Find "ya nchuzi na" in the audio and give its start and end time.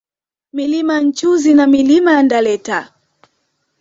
0.93-1.67